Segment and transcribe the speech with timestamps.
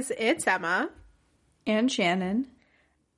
[0.00, 0.88] Guys, it's Emma.
[1.66, 2.46] And Shannon.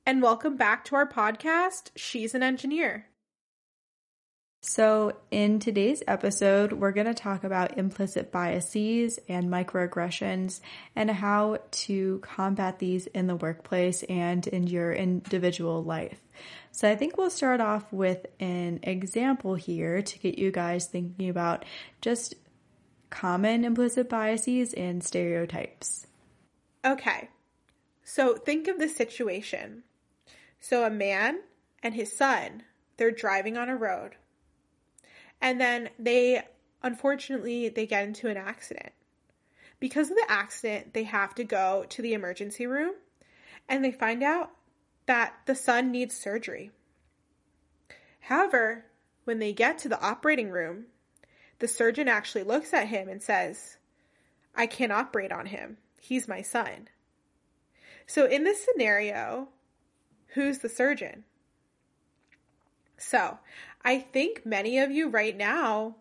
[0.05, 3.07] And welcome back to our podcast, She's an Engineer.
[4.59, 10.59] So, in today's episode, we're going to talk about implicit biases and microaggressions
[10.93, 16.19] and how to combat these in the workplace and in your individual life.
[16.73, 21.29] So, I think we'll start off with an example here to get you guys thinking
[21.29, 21.63] about
[22.01, 22.35] just
[23.09, 26.07] common implicit biases and stereotypes.
[26.85, 27.29] Okay,
[28.03, 29.83] so think of this situation.
[30.59, 31.41] So, a man
[31.81, 32.63] and his son,
[32.97, 34.15] they're driving on a road
[35.43, 36.41] and then they
[36.81, 38.93] unfortunately they get into an accident.
[39.79, 42.93] Because of the accident, they have to go to the emergency room
[43.67, 44.51] and they find out
[45.05, 46.71] that the son needs surgery.
[48.21, 48.85] However,
[49.25, 50.85] when they get to the operating room,
[51.59, 53.77] the surgeon actually looks at him and says,
[54.55, 55.77] I can't operate on him.
[56.03, 56.89] He's my son.
[58.05, 59.47] So, in this scenario,
[60.33, 61.23] who's the surgeon?
[62.97, 63.39] So,
[63.85, 65.95] I think many of you right now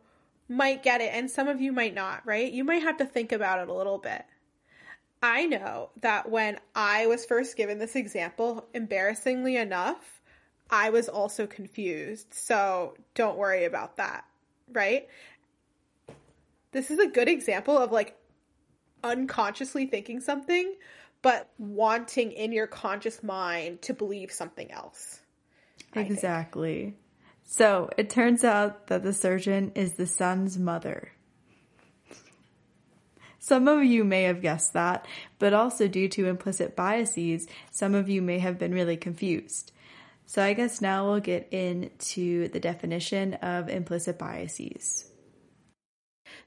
[0.49, 2.51] might get it and some of you might not, right?
[2.51, 4.25] You might have to think about it a little bit.
[5.23, 10.21] I know that when I was first given this example, embarrassingly enough,
[10.69, 12.35] I was also confused.
[12.35, 14.25] So don't worry about that,
[14.73, 15.07] right?
[16.73, 18.17] This is a good example of like
[19.03, 20.75] unconsciously thinking something,
[21.23, 25.21] but wanting in your conscious mind to believe something else.
[25.95, 26.97] Exactly.
[27.45, 31.13] So it turns out that the surgeon is the son's mother.
[33.39, 35.05] Some of you may have guessed that,
[35.39, 39.73] but also due to implicit biases, some of you may have been really confused.
[40.27, 45.12] So I guess now we'll get into the definition of implicit biases.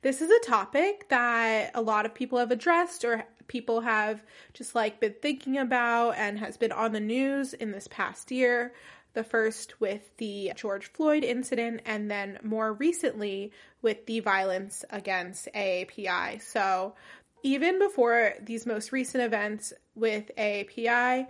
[0.05, 4.21] This is a topic that a lot of people have addressed or people have
[4.53, 8.71] just like been thinking about and has been on the news in this past year.
[9.13, 13.51] The first with the George Floyd incident, and then more recently
[13.81, 16.39] with the violence against AAPI.
[16.39, 16.93] So,
[17.41, 21.25] even before these most recent events with AAPI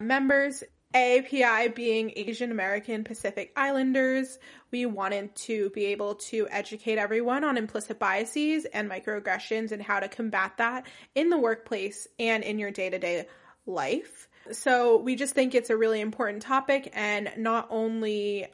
[0.00, 4.38] members, AAPI being Asian American Pacific Islanders,
[4.70, 9.98] we wanted to be able to educate everyone on implicit biases and microaggressions and how
[9.98, 13.26] to combat that in the workplace and in your day to day
[13.66, 14.28] life.
[14.52, 18.46] So we just think it's a really important topic and not only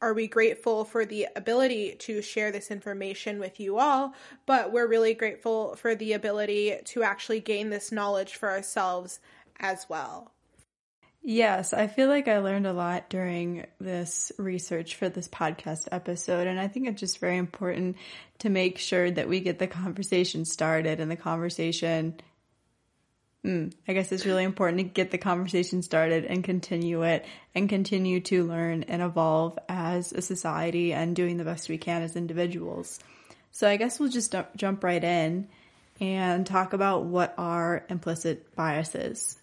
[0.00, 4.14] are we grateful for the ability to share this information with you all,
[4.46, 9.18] but we're really grateful for the ability to actually gain this knowledge for ourselves
[9.58, 10.30] as well.
[11.22, 16.46] Yes, I feel like I learned a lot during this research for this podcast episode.
[16.46, 17.96] And I think it's just very important
[18.38, 22.18] to make sure that we get the conversation started and the conversation
[23.44, 27.24] Mm, I guess it's really important to get the conversation started and continue it
[27.54, 32.02] and continue to learn and evolve as a society and doing the best we can
[32.02, 32.98] as individuals.
[33.52, 35.48] So I guess we'll just jump right in
[36.00, 39.38] and talk about what are implicit biases.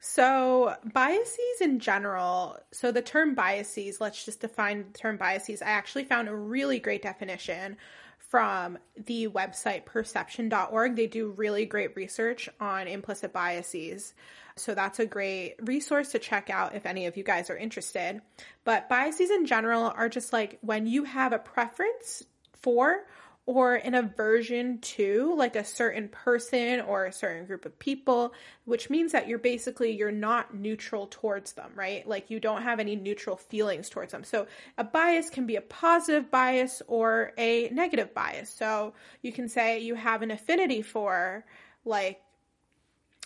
[0.00, 5.60] So, biases in general, so the term biases, let's just define the term biases.
[5.60, 7.76] I actually found a really great definition
[8.18, 10.94] from the website perception.org.
[10.94, 14.14] They do really great research on implicit biases.
[14.54, 18.20] So that's a great resource to check out if any of you guys are interested.
[18.64, 22.22] But biases in general are just like when you have a preference
[22.52, 23.04] for
[23.48, 28.34] or an aversion to like a certain person or a certain group of people
[28.66, 32.06] which means that you're basically you're not neutral towards them right?
[32.06, 34.22] Like you don't have any neutral feelings towards them.
[34.22, 38.50] So a bias can be a positive bias or a negative bias.
[38.50, 38.92] So
[39.22, 41.46] you can say you have an affinity for
[41.86, 42.20] like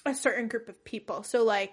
[0.07, 1.25] a certain group of people.
[1.25, 1.73] So like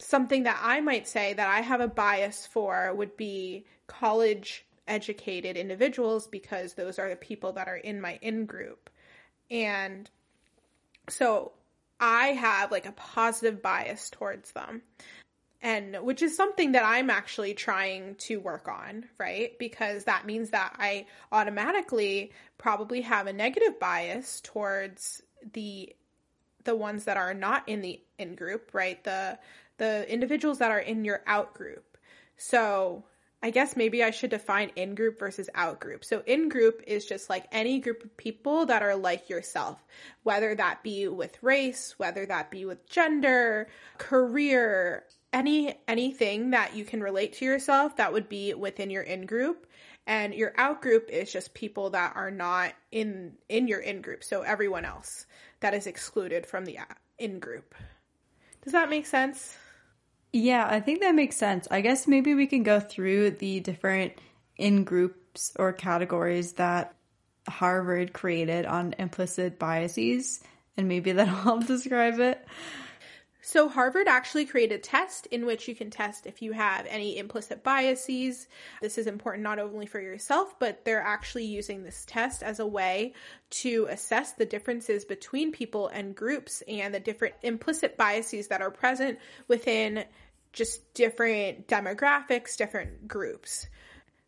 [0.00, 5.56] something that i might say that i have a bias for would be college educated
[5.56, 8.90] individuals because those are the people that are in my in group.
[9.50, 10.08] And
[11.08, 11.52] so
[12.00, 14.82] I have like a positive bias towards them.
[15.62, 19.58] And which is something that I'm actually trying to work on, right?
[19.58, 25.22] Because that means that I automatically probably have a negative bias towards
[25.52, 25.94] the
[26.64, 29.02] the ones that are not in the in group, right?
[29.04, 29.38] The
[29.78, 31.96] the individuals that are in your out group.
[32.36, 33.04] So
[33.44, 36.02] I guess maybe I should define in group versus out group.
[36.02, 39.84] So in group is just like any group of people that are like yourself,
[40.22, 43.68] whether that be with race, whether that be with gender,
[43.98, 45.04] career,
[45.34, 49.66] any anything that you can relate to yourself that would be within your in group.
[50.06, 54.24] And your out group is just people that are not in in your in group,
[54.24, 55.26] so everyone else
[55.60, 56.84] that is excluded from the uh,
[57.18, 57.74] in group.
[58.62, 59.58] Does that make sense?
[60.34, 61.68] Yeah, I think that makes sense.
[61.70, 64.14] I guess maybe we can go through the different
[64.56, 66.92] in groups or categories that
[67.48, 70.42] Harvard created on implicit biases,
[70.76, 72.44] and maybe that'll help describe it.
[73.42, 77.16] So, Harvard actually created a test in which you can test if you have any
[77.16, 78.48] implicit biases.
[78.82, 82.66] This is important not only for yourself, but they're actually using this test as a
[82.66, 83.12] way
[83.50, 88.70] to assess the differences between people and groups and the different implicit biases that are
[88.70, 90.06] present within
[90.54, 93.66] just different demographics, different groups.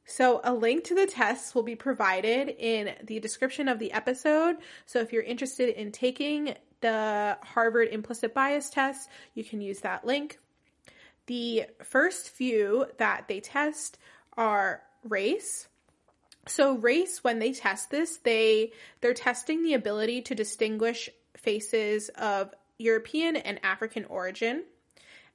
[0.04, 4.56] So, a link to the tests will be provided in the description of the episode.
[4.84, 10.06] So, if you're interested in taking the Harvard implicit bias test, you can use that
[10.06, 10.38] link.
[11.26, 13.98] The first few that they test
[14.36, 15.68] are race.
[16.46, 22.54] So race when they test this, they they're testing the ability to distinguish faces of
[22.78, 24.64] European and African origin.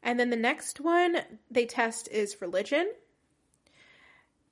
[0.03, 1.17] And then the next one
[1.49, 2.91] they test is religion.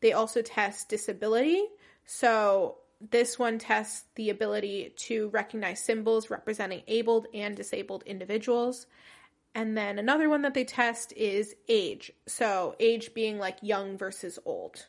[0.01, 1.63] They also test disability.
[2.05, 8.85] So this one tests the ability to recognize symbols representing abled and disabled individuals.
[9.55, 12.11] And then another one that they test is age.
[12.27, 14.85] So, age being like young versus old.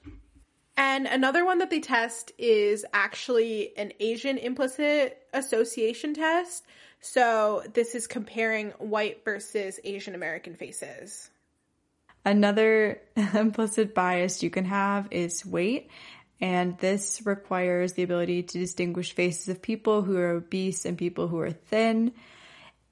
[0.76, 6.64] And another one that they test is actually an Asian implicit association test.
[7.00, 11.30] So, this is comparing white versus Asian American faces.
[12.24, 13.00] Another
[13.34, 15.90] implicit bias you can have is weight.
[16.42, 21.28] And this requires the ability to distinguish faces of people who are obese and people
[21.28, 22.12] who are thin.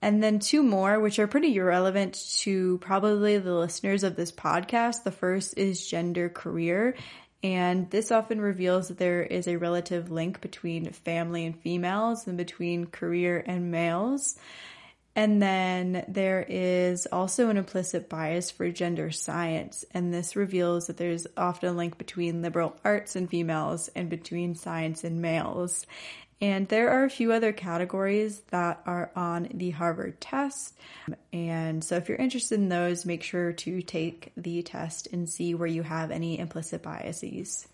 [0.01, 5.03] And then two more, which are pretty irrelevant to probably the listeners of this podcast.
[5.05, 6.95] The first is gender career.
[7.43, 12.37] And this often reveals that there is a relative link between family and females and
[12.37, 14.37] between career and males.
[15.15, 20.97] And then there is also an implicit bias for gender science, and this reveals that
[20.97, 25.87] there's often a link between liberal arts and females and between science and males.
[26.41, 30.77] And there are a few other categories that are on the Harvard test.
[31.33, 35.55] And so if you're interested in those, make sure to take the test and see
[35.55, 37.67] where you have any implicit biases.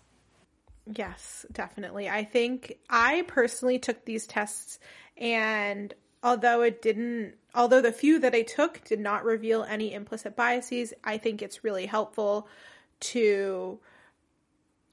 [0.95, 2.09] Yes, definitely.
[2.09, 4.79] I think I personally took these tests
[5.17, 10.35] and although it didn't although the few that I took did not reveal any implicit
[10.35, 12.47] biases, I think it's really helpful
[12.99, 13.79] to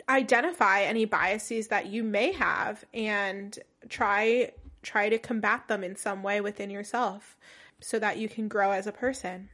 [0.09, 3.59] identify any biases that you may have and
[3.89, 4.53] try
[4.83, 7.37] try to combat them in some way within yourself
[7.81, 9.49] so that you can grow as a person.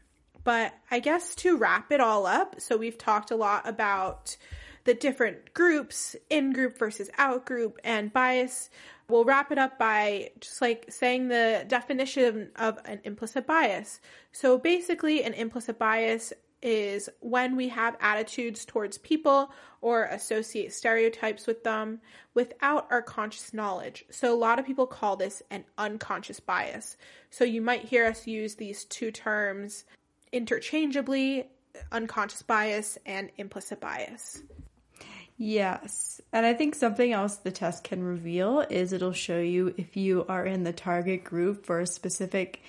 [0.45, 4.37] But I guess to wrap it all up, so we've talked a lot about
[4.85, 8.71] the different groups, in group versus out group, and bias.
[9.09, 14.01] We'll wrap it up by just like saying the definition of an implicit bias.
[14.33, 19.50] So basically, an implicit bias is when we have attitudes towards people
[19.81, 22.00] or associate stereotypes with them
[22.34, 24.05] without our conscious knowledge.
[24.10, 26.96] So a lot of people call this an unconscious bias.
[27.31, 29.84] So you might hear us use these two terms
[30.32, 31.48] interchangeably
[31.93, 34.43] unconscious bias and implicit bias.
[35.36, 36.20] Yes.
[36.32, 40.27] And I think something else the test can reveal is it'll show you if you
[40.29, 42.60] are in the target group for a specific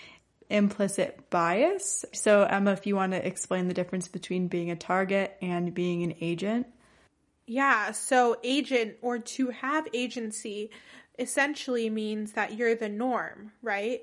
[0.50, 2.06] implicit bias.
[2.13, 6.03] So, Emma, if you want to explain the difference between being a target and being
[6.03, 6.68] an agent.
[7.46, 7.91] Yeah.
[7.91, 10.72] So, agent or to have agency
[11.18, 14.01] essentially means that you're the norm, right?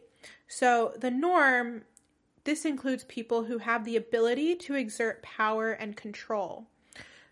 [0.49, 1.83] So, the norm,
[2.45, 6.69] this includes people who have the ability to exert power and control.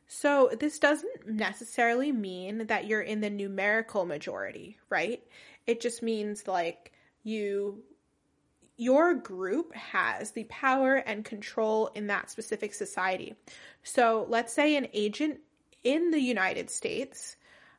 [0.07, 5.23] So, this doesn't necessarily mean that you're in the numerical majority, right?
[5.67, 6.93] It just means like
[7.23, 7.83] you
[8.77, 13.35] your group has the power and control in that specific society.
[13.83, 15.41] So, let's say an agent
[15.83, 17.37] in the United States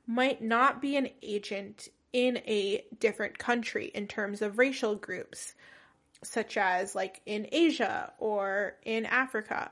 [0.08, 5.54] might not be an agent in a different country in terms of racial groups,
[6.24, 9.72] such as like in Asia or in Africa.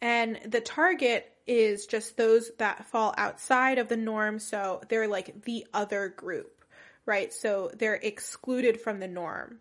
[0.00, 4.38] And the target is just those that fall outside of the norm.
[4.38, 6.61] So they're like the other group,
[7.06, 7.32] right?
[7.32, 9.58] So they're excluded from the norm.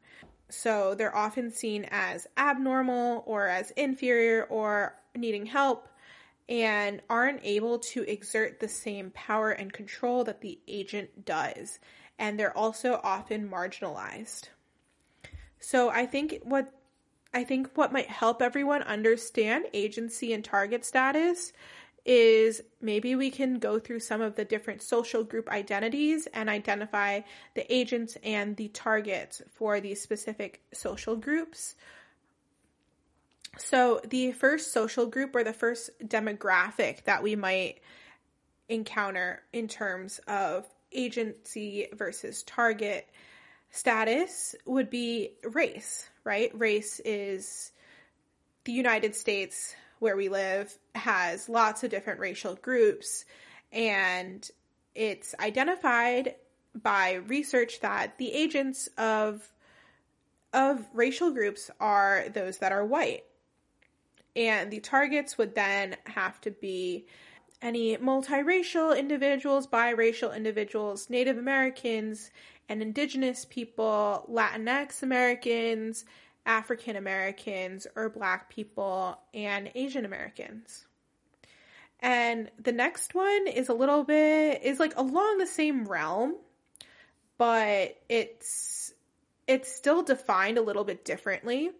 [0.50, 5.88] So they're often seen as abnormal or as inferior or needing help
[6.50, 11.80] and aren't able to exert the same power and control that the agent does.
[12.20, 14.50] And they're also often marginalized.
[15.60, 16.74] So I think what
[17.34, 21.54] I think what might help everyone understand agency and target status
[22.06, 27.22] is maybe we can go through some of the different social group identities and identify
[27.54, 31.76] the agents and the targets for these specific social groups.
[33.58, 37.82] So, the first social group or the first demographic that we might
[38.70, 43.08] encounter in terms of agency versus target
[43.70, 46.52] status would be race, right?
[46.58, 47.72] Race is
[48.64, 53.24] the United States where we live has lots of different racial groups
[53.72, 54.50] and
[54.96, 56.36] it's identified
[56.74, 59.48] by research that the agents of
[60.54, 63.24] of racial groups are those that are white.
[64.36, 67.06] And the targets would then have to be
[67.62, 72.32] any multiracial individuals, biracial individuals, Native Americans,
[72.68, 76.06] and Indigenous people, Latinx Americans,
[76.46, 80.86] African Americans, or Black people, and Asian Americans.
[82.00, 86.36] And the next one is a little bit, is like along the same realm,
[87.38, 88.94] but it's,
[89.48, 91.72] it's still defined a little bit differently.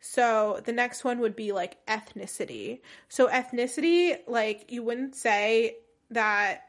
[0.00, 2.80] So the next one would be like ethnicity.
[3.08, 5.78] So ethnicity, like you wouldn't say
[6.10, 6.68] that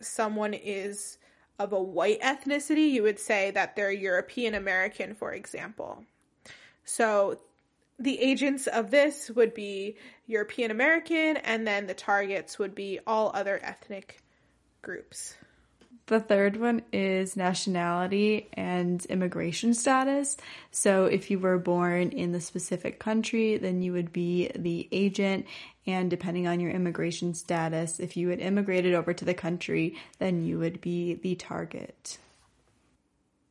[0.00, 1.18] someone is
[1.58, 6.04] of a white ethnicity, you would say that they're European American, for example.
[6.84, 7.38] So
[7.98, 9.96] the agents of this would be
[10.26, 14.22] European American, and then the targets would be all other ethnic
[14.80, 15.36] groups.
[16.06, 20.36] The third one is nationality and immigration status.
[20.72, 25.46] So, if you were born in the specific country, then you would be the agent.
[25.86, 30.42] And depending on your immigration status, if you had immigrated over to the country, then
[30.42, 32.18] you would be the target.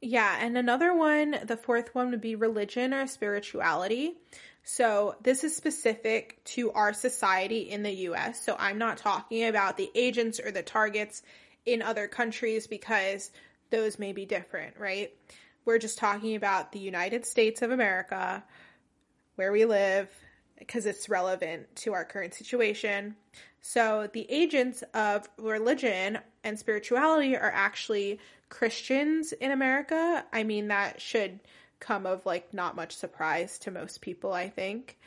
[0.02, 4.18] Yeah, and another one, the fourth one would be religion or spirituality.
[4.64, 8.44] So, this is specific to our society in the US.
[8.44, 11.22] So, I'm not talking about the agents or the targets
[11.66, 13.32] in other countries because
[13.72, 15.14] those may be different, right?
[15.66, 18.44] We're just talking about the United States of America,
[19.36, 20.10] where we live,
[20.60, 23.16] because it's relevant to our current situation.
[23.62, 30.26] So the agents of religion and spirituality are actually Christians in America.
[30.32, 31.40] I mean, that should
[31.80, 34.98] come of like not much surprise to most people, I think.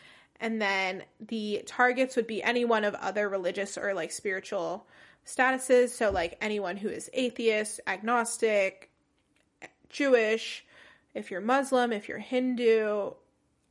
[0.41, 4.87] And then the targets would be anyone of other religious or like spiritual
[5.25, 5.91] statuses.
[5.91, 8.91] So, like anyone who is atheist, agnostic,
[9.89, 10.65] Jewish,
[11.15, 13.13] if you're Muslim, if you're Hindu,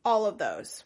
[0.05, 0.83] all of those.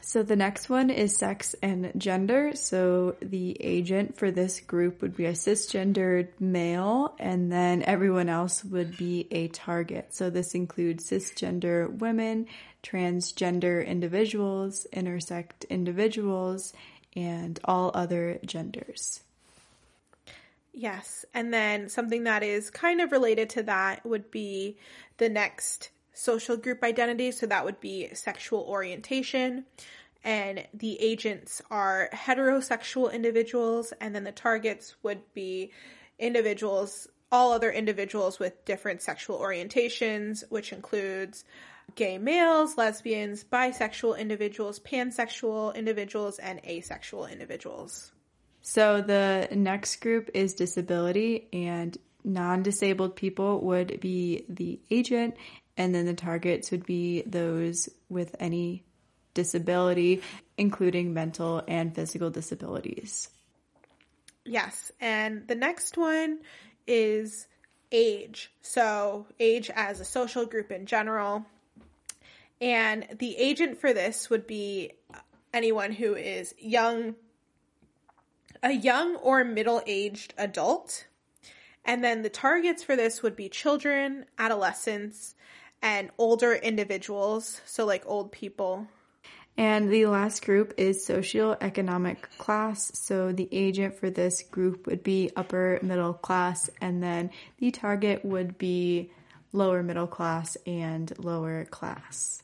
[0.00, 2.52] So the next one is sex and gender.
[2.54, 8.64] So the agent for this group would be a cisgendered male, and then everyone else
[8.64, 10.14] would be a target.
[10.14, 12.46] So this includes cisgender women,
[12.82, 16.72] transgender individuals, intersex individuals,
[17.14, 19.20] and all other genders.
[20.72, 21.24] Yes.
[21.34, 24.78] And then something that is kind of related to that would be
[25.18, 27.30] the next social group identity.
[27.32, 29.64] So that would be sexual orientation.
[30.24, 35.72] And the agents are heterosexual individuals, and then the targets would be
[36.18, 41.44] individuals, all other individuals with different sexual orientations, which includes
[41.96, 48.12] gay males, lesbians, bisexual individuals, pansexual individuals, and asexual individuals.
[48.60, 55.34] So the next group is disability and non-disabled people would be the agent
[55.76, 58.84] and then the targets would be those with any
[59.34, 60.22] disability
[60.58, 63.28] including mental and physical disabilities.
[64.44, 66.38] Yes, and the next one
[66.86, 67.46] is
[67.90, 68.52] age.
[68.62, 71.44] So, age as a social group in general.
[72.60, 74.92] And the agent for this would be
[75.52, 77.16] anyone who is young
[78.62, 81.06] a young or middle aged adult.
[81.84, 85.34] And then the targets for this would be children, adolescents,
[85.82, 88.86] and older individuals, so like old people.
[89.56, 92.90] And the last group is socioeconomic class.
[92.94, 98.24] So the agent for this group would be upper middle class, and then the target
[98.24, 99.10] would be
[99.52, 102.42] lower middle class and lower class.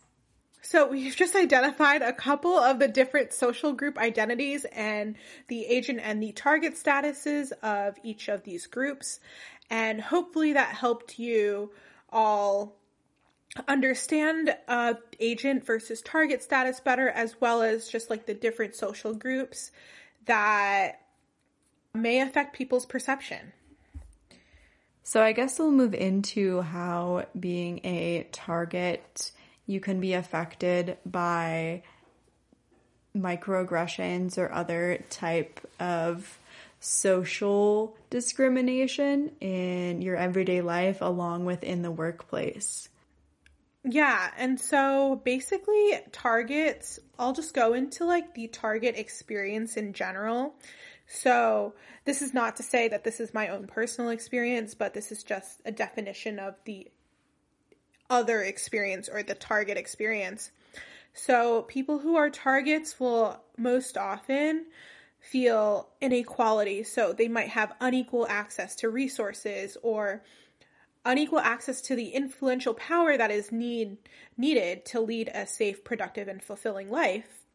[0.60, 5.16] So we've just identified a couple of the different social group identities and
[5.46, 9.18] the agent and the target statuses of each of these groups.
[9.70, 11.70] And hopefully that helped you
[12.10, 12.76] all
[13.66, 19.14] understand uh, agent versus target status better, as well as just like the different social
[19.14, 19.70] groups
[20.26, 21.00] that
[21.94, 23.52] may affect people's perception.
[25.02, 29.32] So I guess we'll move into how being a target
[29.66, 31.82] you can be affected by
[33.16, 36.38] microaggressions or other type of
[36.80, 42.88] social discrimination in your everyday life along with in the workplace.
[43.84, 50.54] Yeah, and so basically targets I'll just go into like the target experience in general.
[51.10, 55.10] So, this is not to say that this is my own personal experience, but this
[55.10, 56.88] is just a definition of the
[58.10, 60.50] other experience or the target experience.
[61.14, 64.66] So, people who are targets will most often
[65.18, 66.82] feel inequality.
[66.82, 70.22] So, they might have unequal access to resources or
[71.08, 73.96] unequal access to the influential power that is need
[74.36, 77.46] needed to lead a safe, productive, and fulfilling life.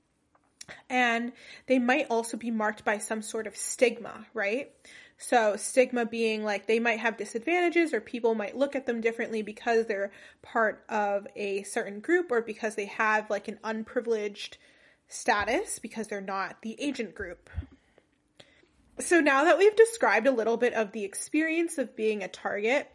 [0.89, 1.33] And
[1.67, 4.71] they might also be marked by some sort of stigma, right?
[5.17, 9.43] So, stigma being like they might have disadvantages or people might look at them differently
[9.43, 14.57] because they're part of a certain group or because they have like an unprivileged
[15.07, 17.49] status because they're not the agent group.
[18.99, 22.89] So, now that we've described a little bit of the experience of being a target,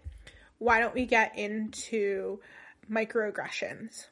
[0.58, 2.40] why don't we get into
[2.90, 4.06] microaggressions?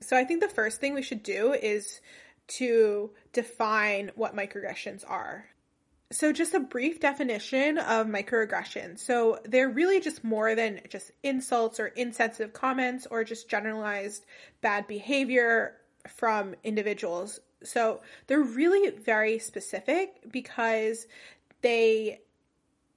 [0.00, 2.00] So, I think the first thing we should do is
[2.48, 5.46] to define what microaggressions are.
[6.12, 8.98] So, just a brief definition of microaggressions.
[9.00, 14.24] So, they're really just more than just insults or insensitive comments or just generalized
[14.60, 15.76] bad behavior
[16.08, 17.38] from individuals.
[17.62, 21.06] So, they're really very specific because
[21.62, 22.20] they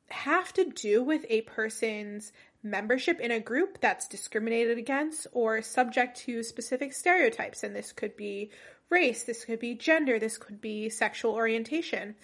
[0.09, 2.31] have to do with a person's
[2.63, 7.63] membership in a group that's discriminated against or subject to specific stereotypes.
[7.63, 8.49] And this could be
[8.89, 12.15] race, this could be gender, this could be sexual orientation.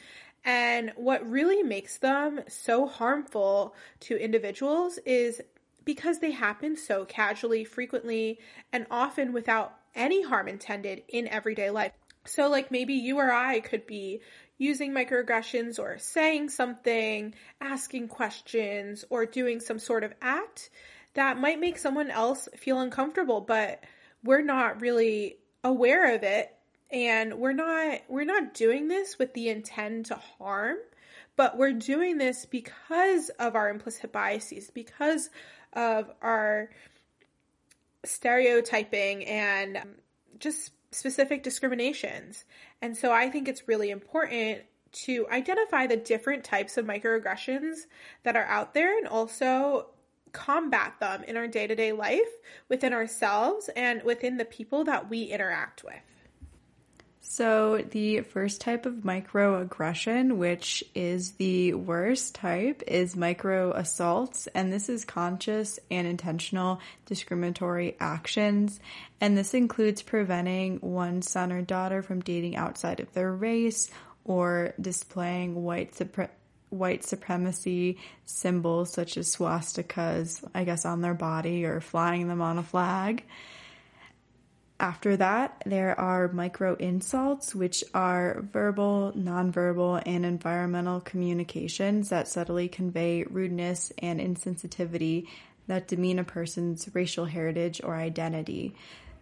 [0.45, 5.41] And what really makes them so harmful to individuals is
[5.83, 8.39] because they happen so casually, frequently,
[8.71, 11.91] and often without any harm intended in everyday life.
[12.25, 14.21] So, like maybe you or I could be
[14.59, 20.69] using microaggressions or saying something, asking questions, or doing some sort of act
[21.15, 23.83] that might make someone else feel uncomfortable, but
[24.23, 26.53] we're not really aware of it.
[26.91, 30.77] And we're not we're not doing this with the intent to harm
[31.39, 35.29] but we're doing this because of our implicit biases because
[35.71, 36.69] of our
[38.03, 39.79] stereotyping and
[40.37, 42.45] just specific discriminations.
[42.81, 44.61] And so i think it's really important
[44.91, 47.81] to identify the different types of microaggressions
[48.23, 49.87] that are out there and also
[50.31, 52.19] combat them in our day-to-day life
[52.69, 56.08] within ourselves and within the people that we interact with
[57.31, 64.47] so, the first type of microaggression, which is the worst type, is microassaults.
[64.55, 68.79] And this is conscious and intentional discriminatory actions.
[69.21, 73.91] And this includes preventing one son or daughter from dating outside of their race
[74.25, 76.31] or displaying white supre-
[76.69, 82.57] white supremacy symbols such as swastikas, I guess, on their body or flying them on
[82.57, 83.23] a flag.
[84.79, 92.69] After that, there are micro insults, which are verbal, nonverbal, and environmental communications that subtly
[92.69, 95.27] convey rudeness and insensitivity
[95.67, 98.73] that demean a person's racial heritage or identity.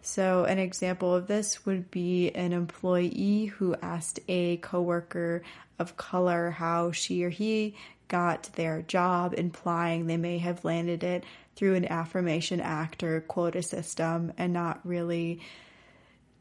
[0.04, 5.42] So, an example of this would be an employee who asked a coworker
[5.80, 7.76] of color how she or he
[8.08, 11.24] got their job, implying they may have landed it
[11.58, 15.42] through an affirmation act or quota system and not really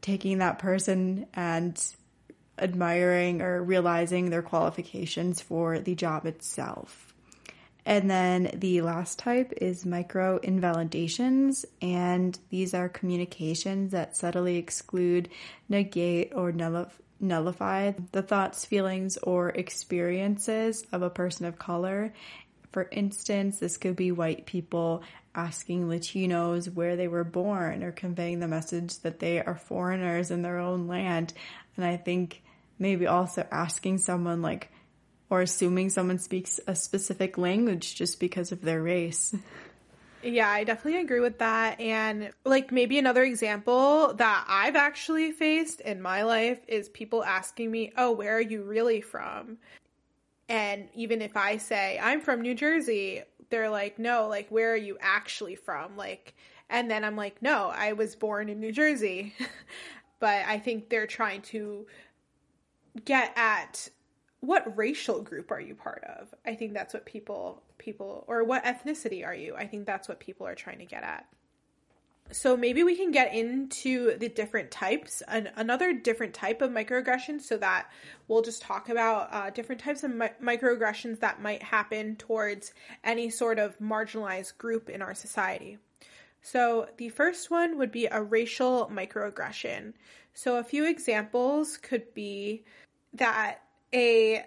[0.01, 1.83] taking that person and
[2.59, 7.13] admiring or realizing their qualifications for the job itself.
[7.85, 15.29] And then the last type is micro invalidations, and these are communications that subtly exclude,
[15.69, 22.13] negate, or nullify the thoughts, feelings, or experiences of a person of color
[22.71, 25.03] for instance, this could be white people
[25.33, 30.41] asking Latinos where they were born or conveying the message that they are foreigners in
[30.41, 31.33] their own land.
[31.75, 32.41] And I think
[32.79, 34.71] maybe also asking someone like,
[35.29, 39.35] or assuming someone speaks a specific language just because of their race.
[40.23, 41.79] Yeah, I definitely agree with that.
[41.79, 47.69] And like maybe another example that I've actually faced in my life is people asking
[47.69, 49.57] me, Oh, where are you really from?
[50.49, 54.77] And even if I say, I'm from New Jersey, they're like, no, like, where are
[54.77, 55.97] you actually from?
[55.97, 56.35] Like,
[56.69, 59.33] and then I'm like, no, I was born in New Jersey.
[60.19, 61.85] but I think they're trying to
[63.05, 63.89] get at
[64.39, 66.33] what racial group are you part of?
[66.45, 69.55] I think that's what people, people, or what ethnicity are you?
[69.55, 71.25] I think that's what people are trying to get at.
[72.31, 77.41] So maybe we can get into the different types, an, another different type of microaggression,
[77.41, 77.89] so that
[78.27, 83.29] we'll just talk about uh, different types of mi- microaggressions that might happen towards any
[83.29, 85.77] sort of marginalized group in our society.
[86.41, 89.93] So the first one would be a racial microaggression.
[90.33, 92.63] So a few examples could be
[93.13, 93.61] that
[93.93, 94.45] a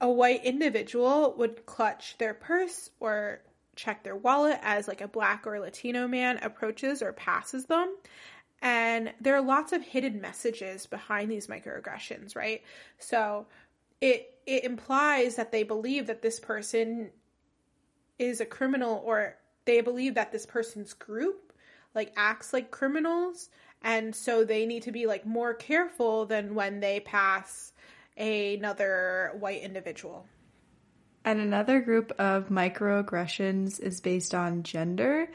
[0.00, 3.40] a white individual would clutch their purse or
[3.76, 7.94] check their wallet as like a black or Latino man approaches or passes them.
[8.60, 12.62] And there are lots of hidden messages behind these microaggressions, right?
[12.98, 13.46] So
[14.00, 17.10] it it implies that they believe that this person
[18.18, 21.52] is a criminal or they believe that this person's group
[21.94, 23.50] like acts like criminals
[23.82, 27.72] and so they need to be like more careful than when they pass
[28.16, 30.26] another white individual.
[31.24, 35.28] And another group of microaggressions is based on gender.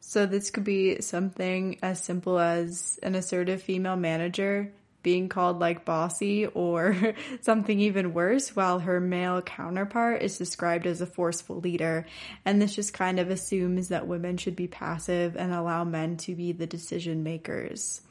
[0.00, 5.84] So this could be something as simple as an assertive female manager being called like
[5.84, 12.06] bossy or something even worse while her male counterpart is described as a forceful leader.
[12.44, 16.34] And this just kind of assumes that women should be passive and allow men to
[16.34, 18.02] be the decision makers.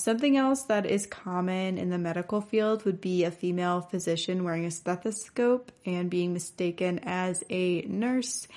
[0.00, 4.64] Something else that is common in the medical field would be a female physician wearing
[4.64, 8.48] a stethoscope and being mistaken as a nurse.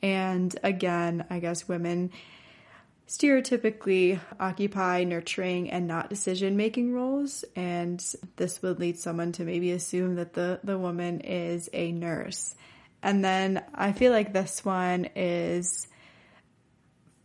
[0.00, 2.12] And again, I guess women
[3.08, 7.44] stereotypically occupy nurturing and not decision making roles.
[7.56, 8.00] And
[8.36, 12.54] this would lead someone to maybe assume that the, the woman is a nurse.
[13.02, 15.88] And then I feel like this one is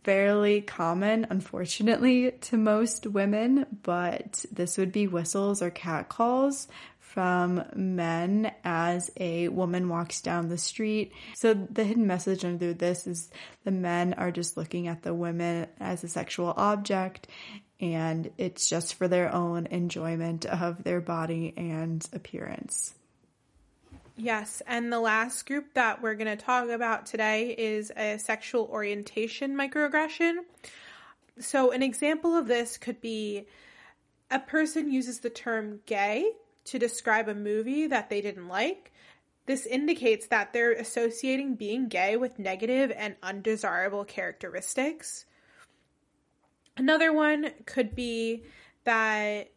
[0.08, 6.66] fairly common, unfortunately, to most women, but this would be whistles or catcalls
[6.98, 11.12] from men as a woman walks down the street.
[11.36, 13.28] So the hidden message under this is
[13.64, 17.28] the men are just looking at the women as a sexual object
[17.78, 22.94] and it's just for their own enjoyment of their body and appearance.
[24.20, 28.64] Yes, and the last group that we're going to talk about today is a sexual
[28.64, 30.38] orientation microaggression.
[31.38, 33.46] So, an example of this could be
[34.28, 36.32] a person uses the term gay
[36.64, 38.90] to describe a movie that they didn't like.
[39.46, 45.26] This indicates that they're associating being gay with negative and undesirable characteristics.
[46.76, 48.42] Another one could be
[48.82, 49.52] that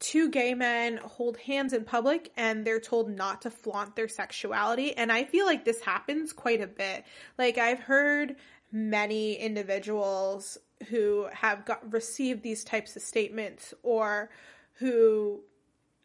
[0.00, 4.96] two gay men hold hands in public and they're told not to flaunt their sexuality.
[4.96, 7.04] And I feel like this happens quite a bit.
[7.38, 8.36] Like I've heard
[8.72, 10.58] many individuals
[10.88, 14.30] who have got received these types of statements or
[14.74, 15.40] who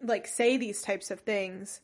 [0.02, 1.80] like say these types of things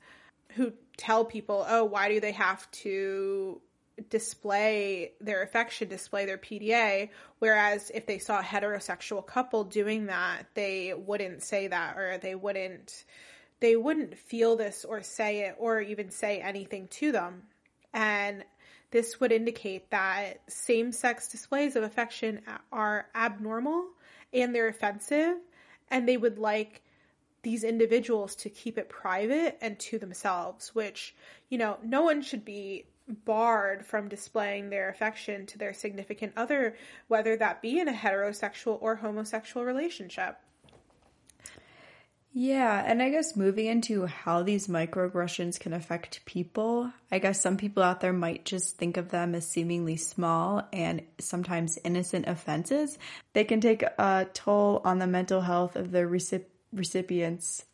[0.56, 3.62] who tell people, "Oh, why do they have to
[4.10, 7.10] display their affection, display their PDA.
[7.40, 12.36] Whereas if they saw a heterosexual couple doing that, they wouldn't say that or they
[12.36, 13.06] wouldn't
[13.60, 17.44] they wouldn't feel this or say it or even say anything to them.
[17.94, 18.44] And
[18.90, 23.86] this would indicate that same sex displays of affection are abnormal
[24.34, 25.36] and they're offensive
[25.92, 26.82] and they would like
[27.44, 31.16] these individuals to keep it private and to themselves, which,
[31.50, 36.76] you know, no one should be barred from displaying their affection to their significant other,
[37.08, 40.38] whether that be in a heterosexual or homosexual relationship.
[42.34, 47.58] Yeah, and I guess moving into how these microaggressions can affect people, I guess some
[47.58, 52.98] people out there might just think of them as seemingly small and sometimes innocent offenses.
[53.34, 57.66] They can take a toll on the mental health of the recip- recipients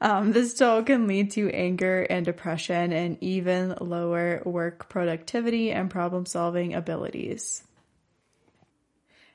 [0.00, 5.90] um, this toll can lead to anger and depression and even lower work productivity and
[5.90, 7.62] problem solving abilities.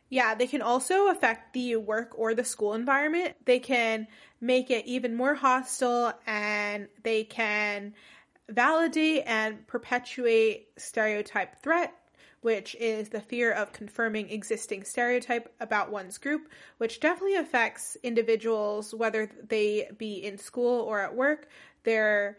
[0.09, 3.35] Yeah, they can also affect the work or the school environment.
[3.45, 4.07] They can
[4.41, 7.93] make it even more hostile and they can
[8.49, 11.93] validate and perpetuate stereotype threat
[12.41, 18.93] which is the fear of confirming existing stereotype about one's group, which definitely affects individuals,
[18.93, 21.47] whether they be in school or at work,
[21.83, 22.37] their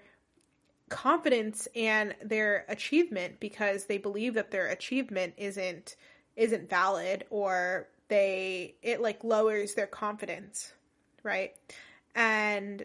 [0.89, 5.97] confidence and their achievement because they believe that their achievement isn't
[6.37, 10.73] isn't valid or they it like lowers their confidence
[11.23, 11.53] right?
[12.15, 12.85] And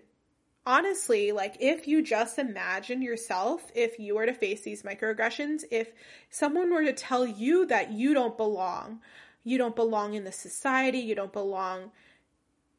[0.65, 5.91] honestly, like if you just imagine yourself, if you were to face these microaggressions, if
[6.30, 9.01] someone were to tell you that you don't belong,
[9.43, 11.91] you don't belong in the society, you don't belong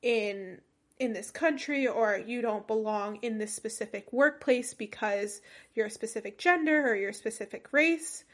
[0.03, 0.61] in
[0.99, 5.43] in this country or you don't belong in this specific workplace because
[5.75, 8.25] you're a specific gender or your specific race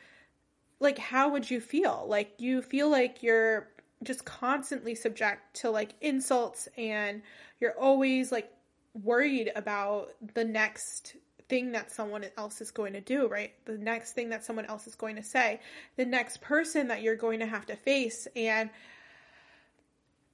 [0.82, 2.04] like how would you feel?
[2.08, 3.68] Like you feel like you're
[4.02, 7.22] just constantly subject to like insults and
[7.60, 8.50] you're always like
[8.94, 11.16] worried about the next
[11.48, 13.52] thing that someone else is going to do, right?
[13.64, 15.60] The next thing that someone else is going to say,
[15.96, 18.26] the next person that you're going to have to face.
[18.34, 18.70] And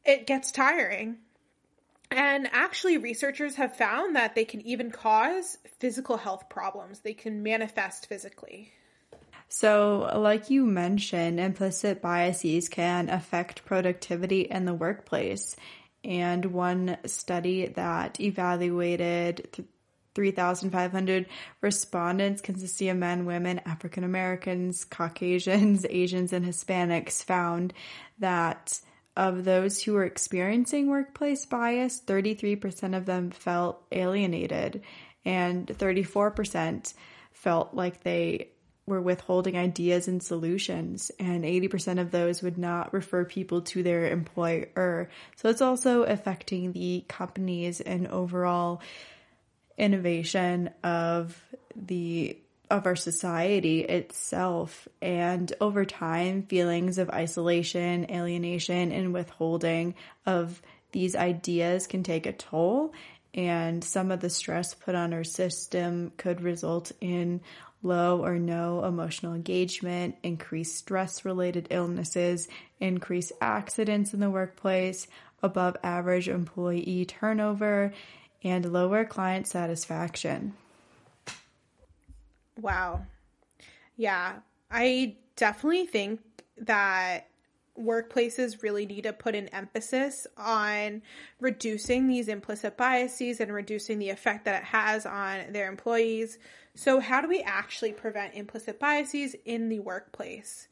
[0.04, 1.16] it gets tiring.
[2.10, 7.00] And actually, researchers have found that they can even cause physical health problems.
[7.00, 8.72] They can manifest physically.
[9.48, 15.56] So, like you mentioned, implicit biases can affect productivity in the workplace.
[16.08, 19.66] And one study that evaluated
[20.14, 21.26] 3,500
[21.60, 27.74] respondents consisting of men, women, African Americans, Caucasians, Asians, and Hispanics found
[28.20, 28.80] that
[29.18, 34.82] of those who were experiencing workplace bias, 33% of them felt alienated
[35.26, 36.94] and 34%
[37.32, 38.48] felt like they
[38.88, 44.10] were withholding ideas and solutions and 80% of those would not refer people to their
[44.10, 45.08] employer.
[45.36, 48.80] So it's also affecting the companies and overall
[49.76, 51.40] innovation of
[51.76, 52.36] the
[52.70, 54.88] of our society itself.
[55.00, 59.94] And over time, feelings of isolation, alienation, and withholding
[60.26, 60.60] of
[60.92, 62.92] these ideas can take a toll.
[63.34, 67.40] And some of the stress put on our system could result in
[67.82, 72.48] low or no emotional engagement, increased stress related illnesses,
[72.80, 75.06] increased accidents in the workplace,
[75.42, 77.92] above average employee turnover,
[78.42, 80.54] and lower client satisfaction.
[82.60, 83.06] Wow.
[83.96, 84.36] Yeah,
[84.70, 86.20] I definitely think
[86.58, 87.28] that
[87.78, 91.02] workplaces really need to put an emphasis on
[91.40, 96.38] reducing these implicit biases and reducing the effect that it has on their employees.
[96.78, 100.68] So, how do we actually prevent implicit biases in the workplace?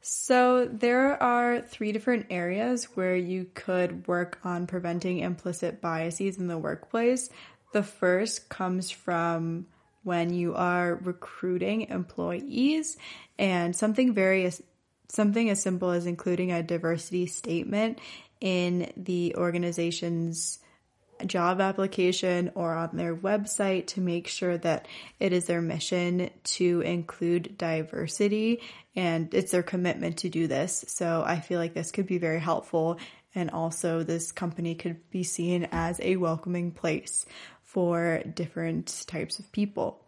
[0.00, 6.46] So, there are three different areas where you could work on preventing implicit biases in
[6.46, 7.30] the workplace.
[7.72, 9.66] The first comes from
[10.04, 12.96] when you are recruiting employees
[13.40, 14.48] and something very
[15.08, 17.98] something as simple as including a diversity statement
[18.40, 20.60] in the organization's
[21.24, 24.86] job application or on their website to make sure that
[25.18, 28.60] it is their mission to include diversity
[28.94, 30.84] and it's their commitment to do this.
[30.88, 32.98] So I feel like this could be very helpful
[33.34, 37.26] and also this company could be seen as a welcoming place
[37.62, 40.05] for different types of people.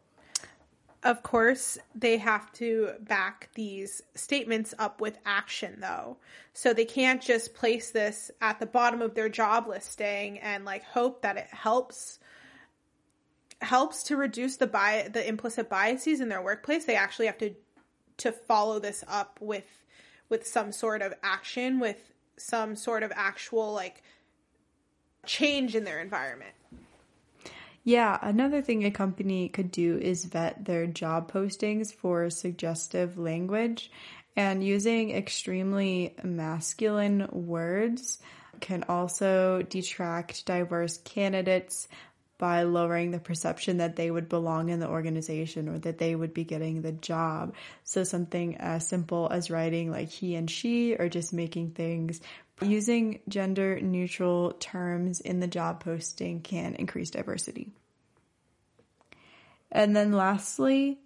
[1.04, 6.16] Of course, they have to back these statements up with action though.
[6.52, 10.82] So they can't just place this at the bottom of their job listing and like
[10.84, 12.18] hope that it helps
[13.60, 16.84] helps to reduce the bi- the implicit biases in their workplace.
[16.84, 17.54] They actually have to
[18.18, 19.84] to follow this up with
[20.28, 24.02] with some sort of action with some sort of actual like
[25.26, 26.54] change in their environment.
[27.88, 33.90] Yeah, another thing a company could do is vet their job postings for suggestive language
[34.36, 38.18] and using extremely masculine words
[38.60, 41.88] can also detract diverse candidates
[42.36, 46.34] by lowering the perception that they would belong in the organization or that they would
[46.34, 47.54] be getting the job.
[47.84, 52.20] So something as simple as writing like he and she or just making things
[52.62, 57.72] using gender neutral terms in the job posting can increase diversity.
[59.70, 60.98] And then lastly,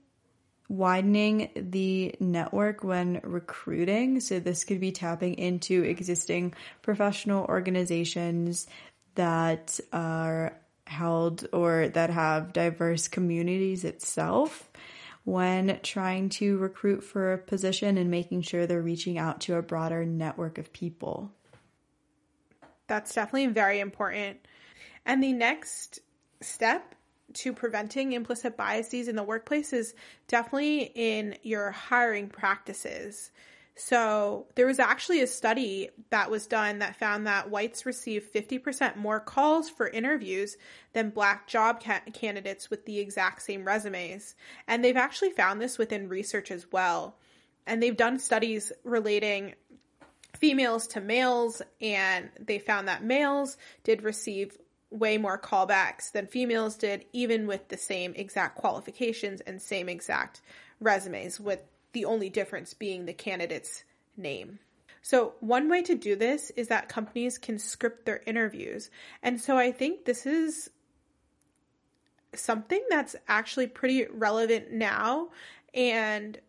[0.69, 4.21] widening the network when recruiting.
[4.21, 8.67] So this could be tapping into existing professional organizations
[9.15, 14.71] that are held or that have diverse communities itself
[15.25, 19.63] when trying to recruit for a position and making sure they're reaching out to a
[19.63, 21.31] broader network of people.
[22.87, 24.39] That's definitely very important.
[25.05, 26.01] And the next
[26.41, 26.95] step
[27.35, 29.95] to preventing implicit biases in the workplace is
[30.29, 33.31] definitely in your hiring practices.
[33.75, 38.97] So there was actually a study that was done that found that whites receive 50%
[38.97, 40.59] more calls for interviews
[40.93, 44.35] than black job ca- candidates with the exact same resumes.
[44.69, 47.17] And they've actually found this within research as well.
[47.67, 49.55] And they've done studies relating
[50.43, 54.59] females to males and they found that males did receive
[54.91, 60.41] way more callbacks than females did even with the same exact qualifications and same exact
[60.81, 63.85] resumes with the only difference being the candidate's
[64.17, 64.59] name.
[65.01, 68.91] So, one way to do this is that companies can script their interviews.
[69.23, 70.71] And so, I think this is
[72.35, 75.29] something that's actually pretty relevant now.
[75.73, 76.41] And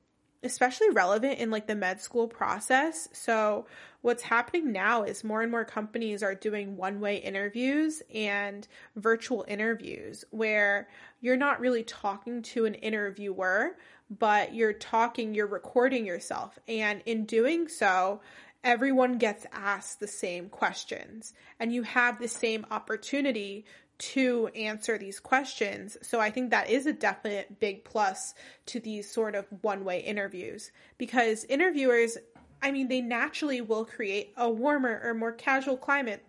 [0.43, 3.09] especially relevant in like the med school process.
[3.13, 3.65] So
[4.01, 10.25] what's happening now is more and more companies are doing one-way interviews and virtual interviews
[10.31, 10.87] where
[11.21, 13.77] you're not really talking to an interviewer,
[14.09, 16.59] but you're talking, you're recording yourself.
[16.67, 18.21] And in doing so,
[18.63, 23.65] everyone gets asked the same questions and you have the same opportunity
[23.97, 25.97] to answer these questions.
[26.01, 28.33] So I think that is a definite big plus
[28.67, 32.17] to these sort of one way interviews because interviewers,
[32.61, 36.25] I mean, they naturally will create a warmer or more casual climate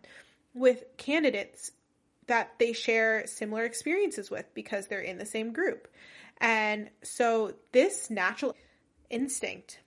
[0.55, 1.73] with candidates
[2.27, 5.89] that they share similar experiences with because they're in the same group.
[6.41, 8.55] And so this natural
[9.11, 9.81] instinct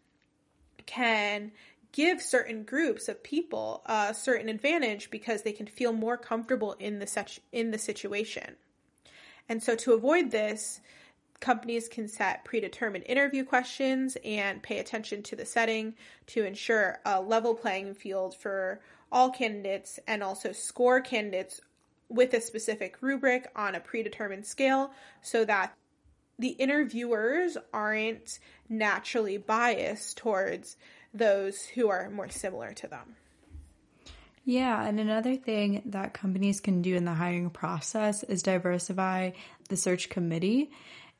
[0.85, 1.51] can
[1.91, 7.00] give certain groups of people a certain advantage because they can feel more comfortable in
[7.00, 8.56] the such in the situation.
[9.50, 10.82] And so to avoid this,
[11.39, 15.93] companies can set predetermined interview questions and pay attention to the setting
[16.28, 21.62] to ensure a level playing field for all candidates and also score candidates
[22.10, 25.73] with a specific rubric on a predetermined scale so that
[26.39, 30.78] the interviewers aren't naturally biased towards
[31.17, 33.15] those who are more similar to them.
[34.45, 39.32] Yeah, and another thing that companies can do in the hiring process is diversify
[39.67, 40.71] the search committee.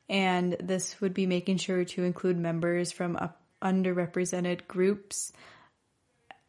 [0.08, 3.18] And this would be making sure to include members from
[3.60, 5.32] underrepresented groups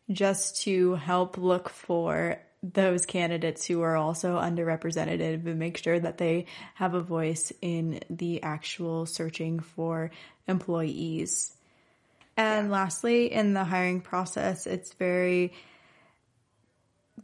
[0.09, 6.17] just to help look for those candidates who are also underrepresented and make sure that
[6.17, 10.11] they have a voice in the actual searching for
[10.47, 11.55] employees.
[12.39, 12.73] And yeah.
[12.73, 15.51] lastly, in the hiring process, it's very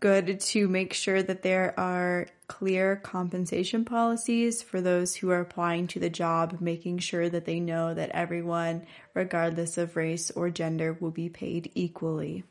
[0.01, 5.87] good to make sure that there are clear compensation policies for those who are applying
[5.87, 10.97] to the job, making sure that they know that everyone, regardless of race or gender,
[10.99, 12.43] will be paid equally.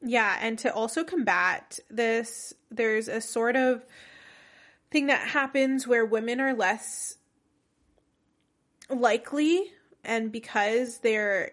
[0.00, 3.84] Yeah, and to also combat this, there's a sort of
[4.90, 7.18] thing that happens where women are less
[8.88, 9.70] likely
[10.04, 11.52] and because they're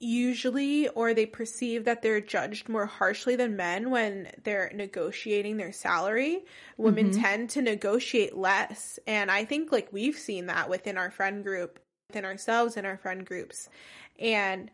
[0.00, 5.72] usually or they perceive that they're judged more harshly than men when they're negotiating their
[5.72, 6.44] salary
[6.76, 7.20] women mm-hmm.
[7.20, 11.80] tend to negotiate less and i think like we've seen that within our friend group
[12.08, 13.68] within ourselves and our friend groups
[14.20, 14.70] and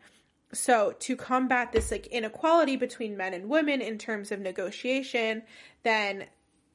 [0.53, 5.41] so to combat this like inequality between men and women in terms of negotiation
[5.81, 6.25] then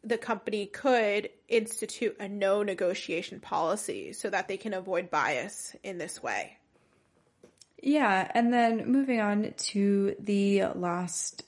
[0.03, 5.99] the company could institute a no negotiation policy so that they can avoid bias in
[5.99, 6.57] this way.
[7.83, 11.45] Yeah, and then moving on to the last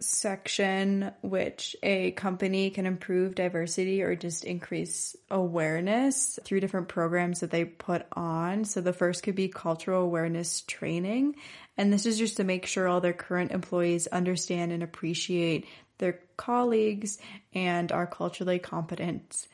[0.00, 7.50] section, which a company can improve diversity or just increase awareness through different programs that
[7.50, 8.64] they put on.
[8.64, 11.36] So the first could be cultural awareness training.
[11.76, 15.66] And this is just to make sure all their current employees understand and appreciate
[16.00, 17.18] their colleagues
[17.54, 19.46] and are culturally competent.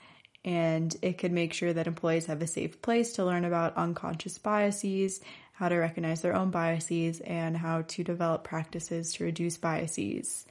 [0.45, 4.39] And it could make sure that employees have a safe place to learn about unconscious
[4.39, 5.21] biases,
[5.53, 10.47] how to recognize their own biases, and how to develop practices to reduce biases.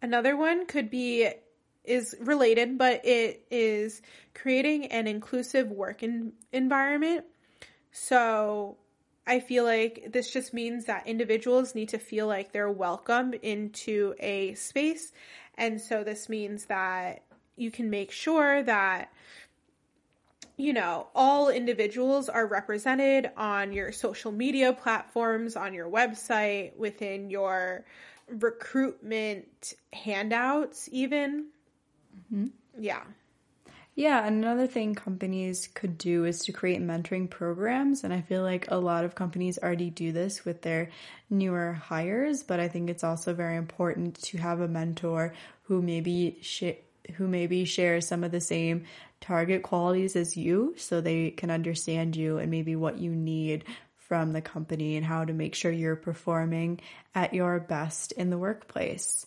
[0.00, 1.28] Another one could be
[1.84, 4.02] is related, but it is
[4.34, 7.24] creating an inclusive work in, environment.
[7.90, 8.76] So
[9.26, 14.14] I feel like this just means that individuals need to feel like they're welcome into
[14.18, 15.12] a space.
[15.56, 17.22] And so this means that
[17.56, 19.12] you can make sure that,
[20.56, 27.30] you know, all individuals are represented on your social media platforms, on your website, within
[27.30, 27.84] your
[28.28, 31.46] recruitment handouts, even.
[32.32, 32.46] Mm-hmm.
[32.78, 33.02] Yeah.
[33.94, 38.04] Yeah, another thing companies could do is to create mentoring programs.
[38.04, 40.90] And I feel like a lot of companies already do this with their
[41.28, 46.38] newer hires, but I think it's also very important to have a mentor who maybe
[46.40, 46.80] sh-
[47.16, 48.84] who maybe shares some of the same
[49.20, 53.64] target qualities as you so they can understand you and maybe what you need
[53.96, 56.80] from the company and how to make sure you're performing
[57.14, 59.26] at your best in the workplace.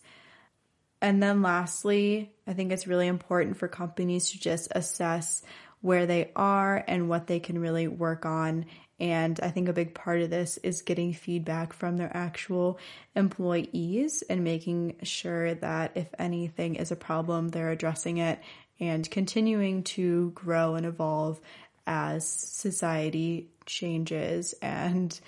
[1.06, 5.44] And then lastly, I think it's really important for companies to just assess
[5.82, 8.66] where they are and what they can really work on.
[9.00, 12.80] And I think a big part of this is getting feedback from their actual
[13.16, 18.40] employees and making sure that if anything is a problem, they're addressing it
[18.80, 21.40] and continuing to grow and evolve
[21.86, 25.20] as society changes and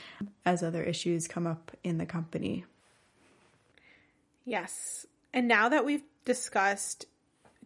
[0.44, 2.66] as other issues come up in the company.
[4.44, 5.06] Yes.
[5.38, 7.06] And now that we've discussed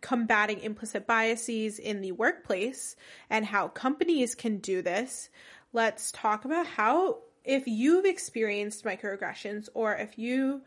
[0.01, 2.97] combating implicit biases in the workplace
[3.29, 5.29] and how companies can do this,
[5.71, 10.63] let's talk about how, if you've experienced microaggressions or if you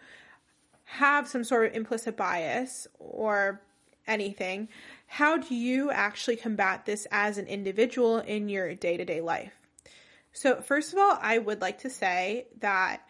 [0.84, 3.60] have some sort of implicit bias or
[4.06, 4.70] anything,
[5.06, 9.52] how do you actually combat this as an individual in your day to day life?
[10.32, 13.06] So, first of all, I would like to say that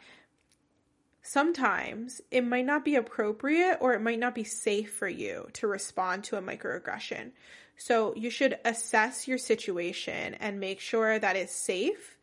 [1.24, 5.66] sometimes it might not be appropriate or it might not be safe for you to
[5.66, 7.32] respond to a microaggression.
[7.76, 12.18] So, you should assess your situation and make sure that it's safe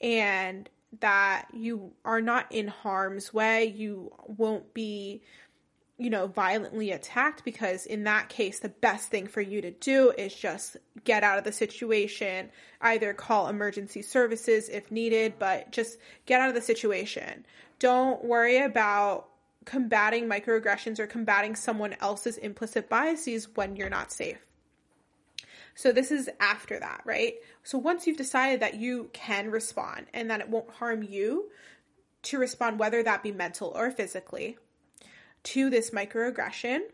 [0.00, 0.68] and
[1.00, 3.64] that you are not in harm's way.
[3.64, 5.22] You won't be
[5.96, 10.10] you know, violently attacked because in that case, the best thing for you to do
[10.18, 15.98] is just get out of the situation, either call emergency services if needed, but just
[16.26, 17.46] get out of the situation.
[17.84, 19.28] Don't worry about
[19.66, 24.38] combating microaggressions or combating someone else's implicit biases when you're not safe.
[25.74, 27.34] So this is after that, right?
[27.62, 31.50] So once you've decided that you can respond and that it won't harm you
[32.22, 34.56] to respond, whether that be mental or physically,
[35.42, 36.84] to this microaggression,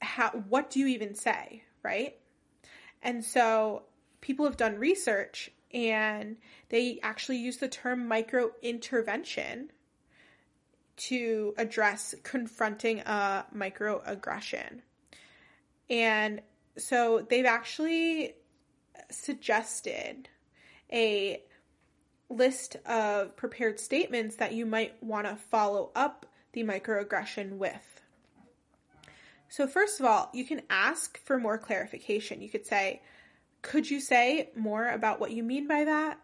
[0.00, 2.16] how what do you even say, right?
[3.02, 3.82] And so
[4.22, 6.38] people have done research and
[6.70, 9.72] they actually use the term micro intervention
[11.00, 14.80] to address confronting a microaggression.
[15.88, 16.42] And
[16.76, 18.34] so they've actually
[19.10, 20.28] suggested
[20.92, 21.42] a
[22.28, 28.02] list of prepared statements that you might want to follow up the microaggression with.
[29.48, 32.40] So, first of all, you can ask for more clarification.
[32.40, 33.02] You could say,
[33.62, 36.18] Could you say more about what you mean by that?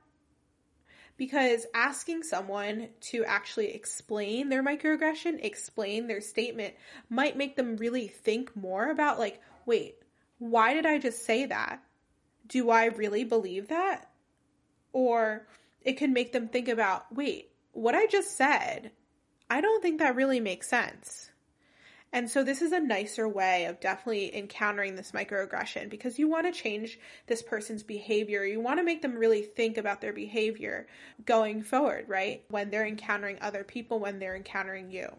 [1.16, 6.74] Because asking someone to actually explain their microaggression, explain their statement,
[7.08, 9.96] might make them really think more about, like, wait,
[10.38, 11.82] why did I just say that?
[12.46, 14.10] Do I really believe that?
[14.92, 15.46] Or
[15.82, 18.90] it can make them think about, wait, what I just said,
[19.48, 21.30] I don't think that really makes sense.
[22.16, 26.46] And so this is a nicer way of definitely encountering this microaggression because you want
[26.46, 28.42] to change this person's behavior.
[28.42, 30.86] You want to make them really think about their behavior
[31.26, 32.42] going forward, right?
[32.48, 35.14] When they're encountering other people, when they're encountering you.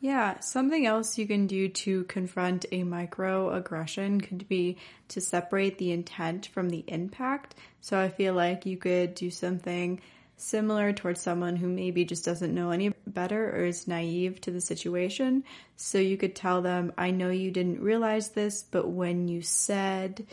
[0.00, 5.92] Yeah, something else you can do to confront a microaggression could be to separate the
[5.92, 7.54] intent from the impact.
[7.82, 10.00] So I feel like you could do something
[10.42, 14.60] similar towards someone who maybe just doesn't know any better or is naive to the
[14.60, 15.44] situation.
[15.76, 20.26] So you could tell them, I know you didn't realize this, but when you said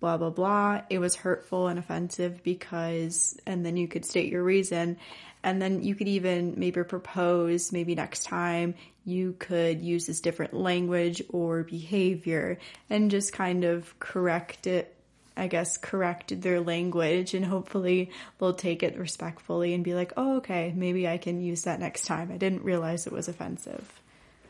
[0.00, 4.42] blah, blah, blah, it was hurtful and offensive because, and then you could state your
[4.42, 4.96] reason.
[5.44, 8.74] And then you could even maybe propose, maybe next time
[9.04, 12.58] you could use this different language or behavior
[12.90, 14.92] and just kind of correct it
[15.36, 20.36] I guess, correct their language and hopefully they'll take it respectfully and be like, oh,
[20.36, 22.30] okay, maybe I can use that next time.
[22.30, 24.00] I didn't realize it was offensive.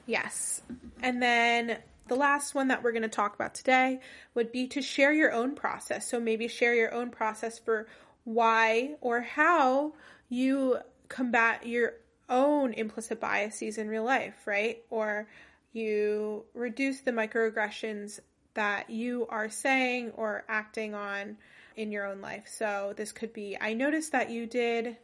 [0.07, 0.63] Yes.
[1.01, 1.79] And then
[2.09, 4.01] the last one that we're going to talk about today
[4.35, 6.11] would be to share your own process.
[6.11, 7.87] So maybe share your own process for
[8.25, 9.95] why or how
[10.29, 10.79] you
[11.09, 11.95] combat your
[12.29, 14.83] own implicit biases in real life, right?
[14.91, 15.29] Or
[15.73, 18.21] you reduce the microaggressions
[18.55, 21.37] that you are saying or acting on
[21.77, 22.45] in your own life.
[22.47, 24.97] So this could be I noticed that you did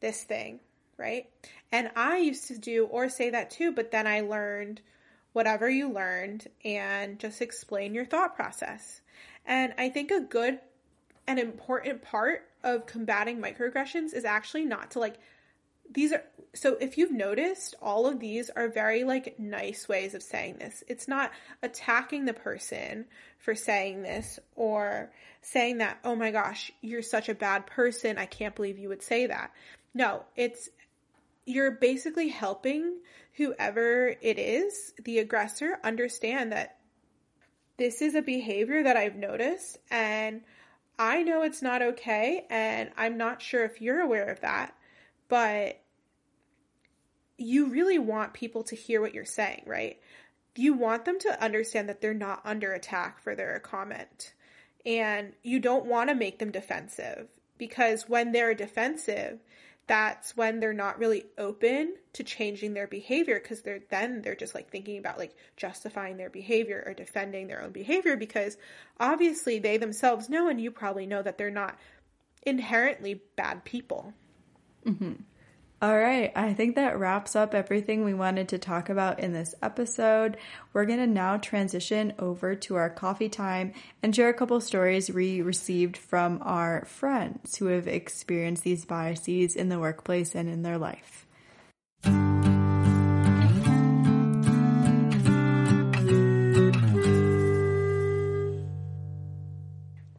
[0.00, 0.60] this thing,
[0.96, 1.28] right?
[1.72, 4.80] And I used to do or say that too, but then I learned
[5.32, 9.00] whatever you learned and just explain your thought process.
[9.46, 10.58] And I think a good
[11.26, 15.16] and important part of combating microaggressions is actually not to like
[15.92, 16.22] these are
[16.54, 20.82] so if you've noticed all of these are very like nice ways of saying this.
[20.88, 21.30] It's not
[21.62, 23.06] attacking the person
[23.38, 28.18] for saying this or saying that oh my gosh you're such a bad person.
[28.18, 29.52] I can't believe you would say that.
[29.94, 30.68] No it's
[31.46, 32.98] you're basically helping
[33.36, 36.76] whoever it is the aggressor understand that
[37.76, 40.42] this is a behavior that i've noticed and
[40.98, 44.74] i know it's not okay and i'm not sure if you're aware of that
[45.28, 45.80] but
[47.40, 49.98] you really want people to hear what you're saying, right?
[50.56, 54.34] You want them to understand that they're not under attack for their comment.
[54.84, 59.40] And you don't want to make them defensive because when they're defensive,
[59.86, 64.54] that's when they're not really open to changing their behavior because they're then they're just
[64.54, 68.56] like thinking about like justifying their behavior or defending their own behavior because
[69.00, 71.76] obviously they themselves know and you probably know that they're not
[72.42, 74.12] inherently bad people.
[74.86, 75.14] Mm-hmm.
[75.82, 79.54] All right, I think that wraps up everything we wanted to talk about in this
[79.62, 80.36] episode.
[80.74, 83.72] We're going to now transition over to our coffee time
[84.02, 89.56] and share a couple stories we received from our friends who have experienced these biases
[89.56, 91.26] in the workplace and in their life.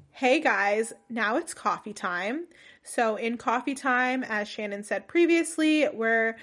[0.09, 2.47] Hey guys, now it's coffee time.
[2.83, 6.35] So, in coffee time, as Shannon said previously, we're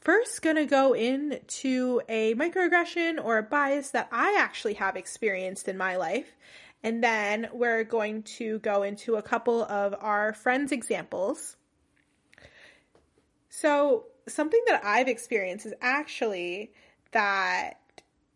[0.00, 5.68] first going to go into a microaggression or a bias that I actually have experienced
[5.68, 6.34] in my life.
[6.82, 11.56] And then we're going to go into a couple of our friends' examples.
[13.48, 16.72] So, something that I've experienced is actually
[17.12, 17.80] that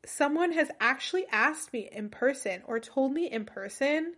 [0.04, 4.14] someone has actually asked me in person or told me in person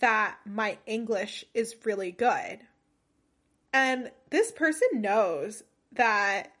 [0.00, 2.58] that my English is really good.
[3.72, 6.52] And this person knows that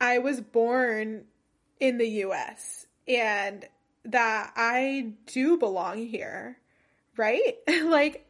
[0.00, 1.24] I was born
[1.80, 3.64] in the US and
[4.04, 6.58] that I do belong here,
[7.16, 7.56] right?
[7.84, 8.26] like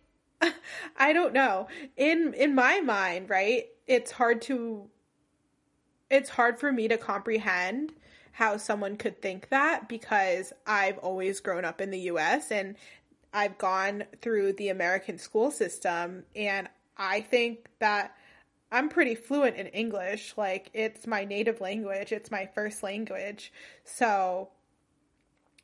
[0.97, 1.69] I don't know.
[1.97, 3.67] In in my mind, right?
[3.87, 4.89] It's hard to
[6.11, 7.93] it's hard for me to comprehend
[8.33, 12.77] how someone could think that because I've always grown up in the US and
[13.35, 18.17] I've gone through the American school system and I think that
[18.71, 20.35] I'm pretty fluent in English.
[20.37, 23.53] Like, it's my native language, it's my first language.
[23.85, 24.51] So,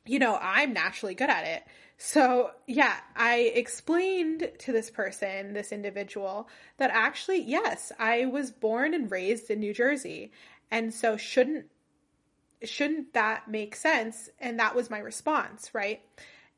[0.05, 1.63] you know, I'm naturally good at it.
[1.97, 8.93] So, yeah, I explained to this person, this individual, that actually, yes, I was born
[8.93, 10.31] and raised in New Jersey.
[10.69, 11.67] And so, shouldn't
[12.63, 14.29] shouldn't that make sense?
[14.39, 16.01] And that was my response, right?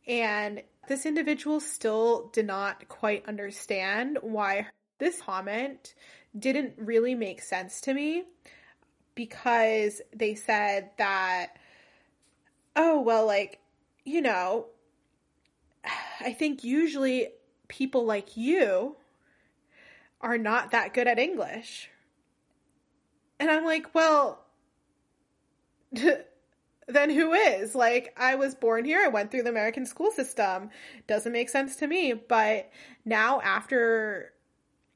[0.07, 4.67] And this individual still did not quite understand why
[4.99, 5.93] this comment
[6.37, 8.25] didn't really make sense to me
[9.15, 11.57] because they said that,
[12.75, 13.59] oh, well, like,
[14.03, 14.65] you know,
[16.19, 17.29] I think usually
[17.67, 18.95] people like you
[20.21, 21.89] are not that good at English.
[23.39, 24.45] And I'm like, well,
[26.87, 27.75] then who is?
[27.75, 29.01] Like, I was born here.
[29.03, 30.69] I went through the American school system.
[31.07, 32.13] Doesn't make sense to me.
[32.13, 32.69] But
[33.05, 34.33] now, after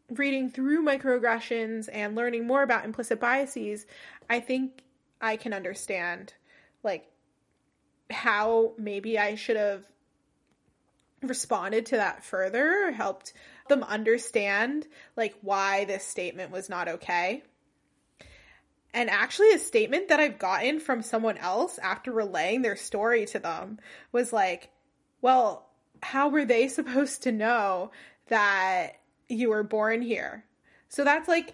[0.09, 3.85] reading through microaggressions and learning more about implicit biases,
[4.29, 4.83] I think
[5.21, 6.33] I can understand,
[6.83, 7.09] like,
[8.09, 9.85] how maybe I should have
[11.21, 13.33] responded to that further, helped
[13.67, 17.43] them understand, like, why this statement was not okay.
[18.97, 23.37] And actually, a statement that I've gotten from someone else after relaying their story to
[23.37, 23.77] them
[24.11, 24.71] was like,
[25.21, 25.69] well,
[26.01, 27.91] how were they supposed to know
[28.29, 28.93] that
[29.29, 30.45] you were born here?
[30.89, 31.53] So that's like,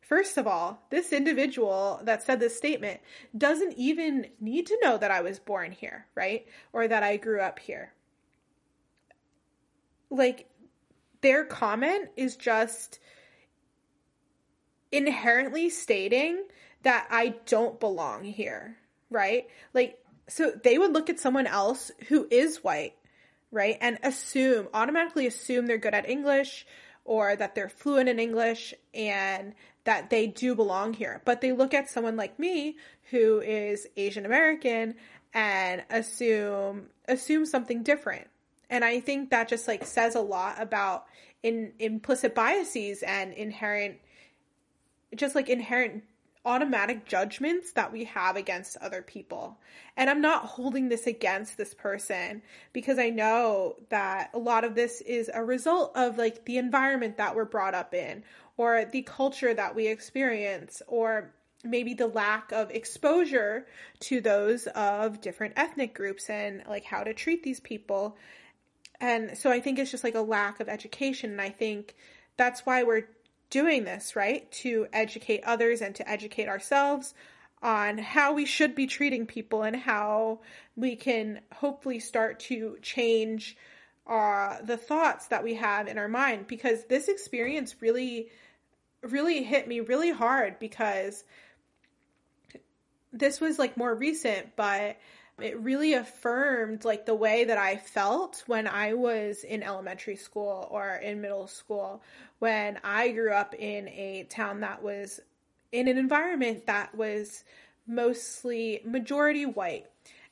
[0.00, 3.00] first of all, this individual that said this statement
[3.36, 6.46] doesn't even need to know that I was born here, right?
[6.72, 7.92] Or that I grew up here.
[10.08, 10.48] Like,
[11.20, 12.98] their comment is just
[14.92, 16.44] inherently stating
[16.82, 18.76] that I don't belong here,
[19.10, 19.46] right?
[19.74, 22.94] Like, so they would look at someone else who is white,
[23.50, 23.76] right?
[23.80, 26.66] And assume, automatically assume they're good at English
[27.04, 31.22] or that they're fluent in English and that they do belong here.
[31.24, 32.76] But they look at someone like me
[33.10, 34.94] who is Asian American
[35.32, 38.26] and assume assume something different.
[38.68, 41.06] And I think that just like says a lot about
[41.42, 43.96] in implicit biases and inherent
[45.14, 46.04] just like inherent
[46.44, 49.58] automatic judgments that we have against other people.
[49.96, 52.42] And I'm not holding this against this person
[52.72, 57.18] because I know that a lot of this is a result of like the environment
[57.18, 58.22] that we're brought up in
[58.56, 61.34] or the culture that we experience or
[61.64, 63.66] maybe the lack of exposure
[64.00, 68.16] to those of different ethnic groups and like how to treat these people.
[69.00, 71.94] And so I think it's just like a lack of education and I think
[72.36, 73.08] that's why we're
[73.50, 74.50] doing this, right?
[74.52, 77.14] To educate others and to educate ourselves
[77.62, 80.40] on how we should be treating people and how
[80.76, 83.56] we can hopefully start to change
[84.06, 88.28] uh, the thoughts that we have in our mind because this experience really
[89.02, 91.24] really hit me really hard because
[93.12, 94.96] this was like more recent but
[95.40, 100.66] it really affirmed like the way that I felt when I was in elementary school
[100.70, 102.02] or in middle school
[102.38, 105.20] when I grew up in a town that was
[105.72, 107.44] in an environment that was
[107.86, 109.86] mostly majority white.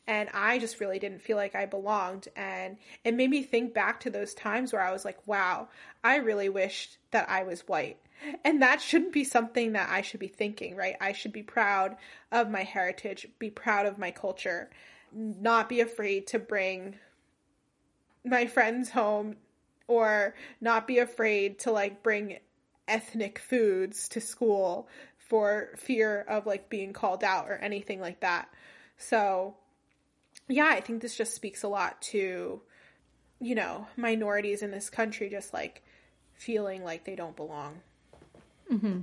[0.06, 2.28] and I just really didn't feel like I belonged.
[2.36, 5.68] And it made me think back to those times where I was like, wow,
[6.04, 7.98] I really wished that I was white.
[8.44, 10.96] And that shouldn't be something that I should be thinking, right?
[11.00, 11.96] I should be proud
[12.30, 14.70] of my heritage, be proud of my culture,
[15.12, 16.96] not be afraid to bring
[18.24, 19.36] my friends home
[19.88, 22.38] or not be afraid to like bring
[22.88, 24.88] ethnic foods to school
[25.18, 28.48] for fear of like being called out or anything like that.
[28.98, 29.56] So
[30.48, 32.60] yeah, I think this just speaks a lot to,
[33.40, 35.82] you know, minorities in this country just like
[36.34, 37.80] feeling like they don't belong.
[38.70, 39.00] Mm-hmm.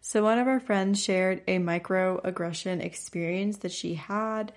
[0.00, 4.52] So, one of our friends shared a microaggression experience that she had.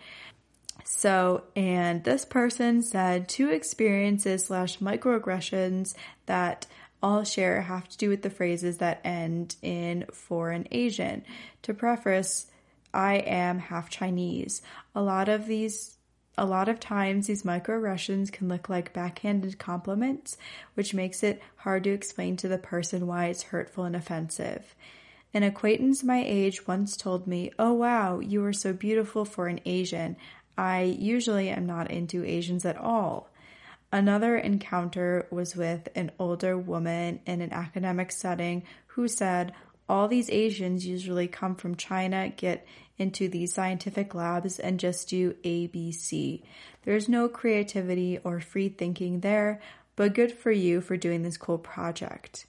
[0.85, 5.93] So, and this person said two experiences slash microaggressions
[6.25, 6.65] that
[7.01, 11.23] all share have to do with the phrases that end in for an Asian.
[11.63, 12.47] To preface,
[12.93, 14.61] I am half Chinese.
[14.95, 15.97] A lot of these
[16.35, 20.35] a lot of times these microaggressions can look like backhanded compliments,
[20.73, 24.73] which makes it hard to explain to the person why it's hurtful and offensive.
[25.33, 29.59] An acquaintance my age once told me, Oh wow, you are so beautiful for an
[29.65, 30.15] Asian.
[30.57, 33.29] I usually am not into Asians at all.
[33.91, 39.53] Another encounter was with an older woman in an academic setting who said,
[39.89, 42.67] All these Asians usually come from China, get
[42.99, 46.43] into these scientific labs and just do ABC.
[46.83, 49.61] There's no creativity or free thinking there,
[49.95, 52.45] but good for you for doing this cool project.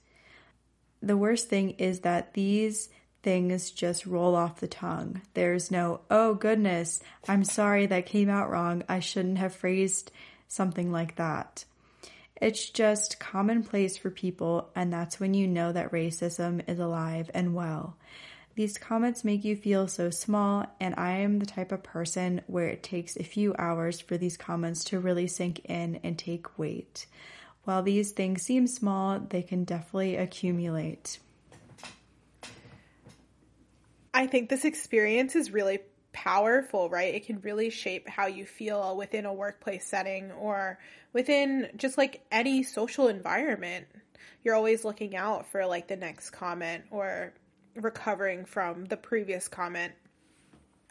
[1.05, 2.89] The worst thing is that these
[3.23, 5.21] things just roll off the tongue.
[5.35, 8.83] There's no, oh goodness, I'm sorry that came out wrong.
[8.89, 10.11] I shouldn't have phrased
[10.49, 11.67] something like that.
[12.41, 17.55] It's just commonplace for people, and that's when you know that racism is alive and
[17.55, 17.99] well.
[18.55, 22.69] These comments make you feel so small, and I am the type of person where
[22.69, 27.05] it takes a few hours for these comments to really sink in and take weight.
[27.65, 31.19] While these things seem small, they can definitely accumulate.
[34.13, 35.81] I think this experience is really
[36.13, 37.15] powerful, right?
[37.15, 40.79] It can really shape how you feel within a workplace setting or
[41.13, 43.87] within just like any social environment.
[44.45, 47.33] You're always looking out for like the next comment or
[47.75, 49.95] recovering from the previous comment.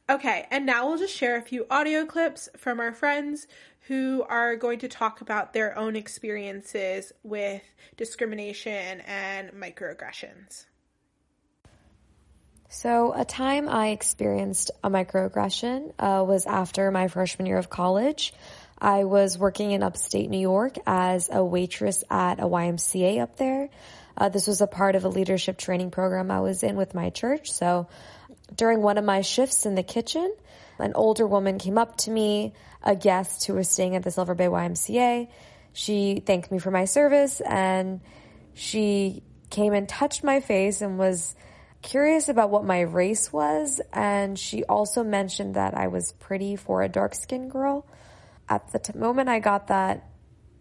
[0.10, 3.48] Okay, and now we'll just share a few audio clips from our friends
[3.88, 7.62] who are going to talk about their own experiences with
[7.96, 10.66] discrimination and microaggressions.
[12.68, 18.34] So, a time I experienced a microaggression uh, was after my freshman year of college.
[18.80, 23.70] I was working in upstate New York as a waitress at a YMCA up there.
[24.18, 27.10] Uh, this was a part of a leadership training program I was in with my
[27.10, 27.52] church.
[27.52, 27.88] So
[28.56, 30.34] during one of my shifts in the kitchen,
[30.80, 34.36] an older woman came up to me, a guest who was staying at the Silver
[34.36, 35.30] Bay YMCA.
[35.74, 38.02] She thanked me for my service and
[38.54, 41.36] she came and touched my face and was
[41.82, 43.82] curious about what my race was.
[43.92, 47.86] And she also mentioned that I was pretty for a dark skinned girl.
[48.50, 50.10] At the t- moment I got that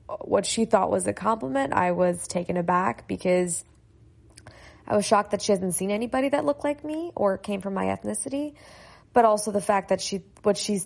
[0.09, 3.65] uh, what she thought was a compliment, I was taken aback because
[4.87, 7.75] I was shocked that she hasn't seen anybody that looked like me or came from
[7.75, 8.55] my ethnicity,
[9.13, 10.81] but also the fact that she, what she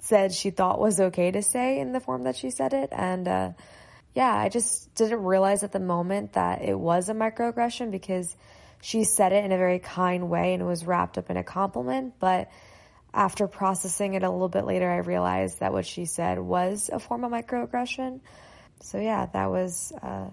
[0.00, 2.90] said she thought was okay to say in the form that she said it.
[2.92, 3.52] And, uh,
[4.14, 8.34] yeah, I just didn't realize at the moment that it was a microaggression because
[8.82, 11.44] she said it in a very kind way and it was wrapped up in a
[11.44, 12.14] compliment.
[12.18, 12.50] But
[13.12, 16.98] after processing it a little bit later, I realized that what she said was a
[16.98, 18.20] form of microaggression
[18.80, 20.28] so yeah, that was uh,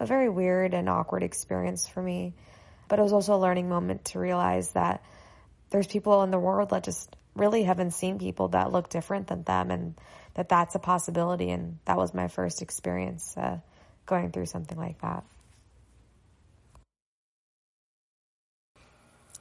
[0.00, 2.34] a very weird and awkward experience for me.
[2.88, 5.02] But it was also a learning moment to realize that
[5.70, 9.42] there's people in the world that just really haven't seen people that look different than
[9.44, 9.94] them and
[10.34, 11.50] that that's a possibility.
[11.50, 13.58] And that was my first experience uh,
[14.06, 15.24] going through something like that.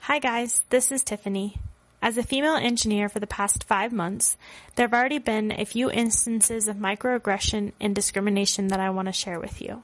[0.02, 1.60] Hi guys, this is Tiffany.
[2.02, 4.38] As a female engineer for the past five months,
[4.76, 9.12] there have already been a few instances of microaggression and discrimination that I want to
[9.12, 9.84] share with you.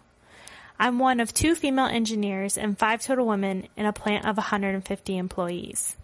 [0.79, 5.17] I'm one of two female engineers and five total women in a plant of 150
[5.17, 5.95] employees,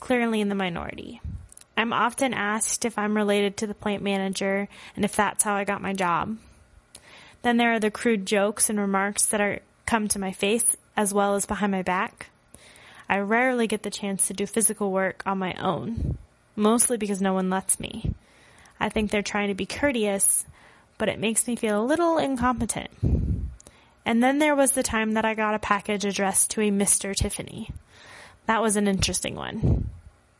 [0.00, 1.20] clearly in the minority.
[1.76, 5.64] I'm often asked if I'm related to the plant manager and if that's how I
[5.64, 6.36] got my job.
[7.42, 11.14] Then there are the crude jokes and remarks that are come to my face as
[11.14, 12.30] well as behind my back.
[13.08, 16.18] I rarely get the chance to do physical work on my own,
[16.56, 18.12] mostly because no one lets me.
[18.80, 20.44] I think they're trying to be courteous,
[20.98, 22.90] but it makes me feel a little incompetent.
[24.08, 27.14] And then there was the time that I got a package addressed to a Mr.
[27.14, 27.70] Tiffany.
[28.46, 29.90] That was an interesting one.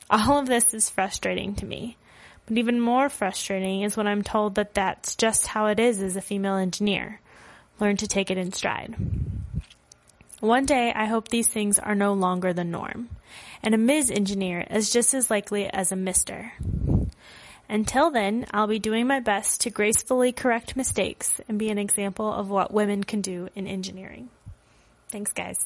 [0.09, 1.99] All of this is frustrating to me,
[2.47, 6.17] But even more frustrating is when I'm told that that's just how it is as
[6.17, 7.21] a female engineer.
[7.79, 8.97] Learn to take it in stride.
[10.41, 13.11] One day, I hope these things are no longer the norm,
[13.63, 14.11] and a Ms.
[14.11, 16.53] engineer is just as likely as a Mr.
[17.69, 22.33] Until then, I'll be doing my best to gracefully correct mistakes and be an example
[22.33, 24.31] of what women can do in engineering.
[25.11, 25.59] Thanks, guys.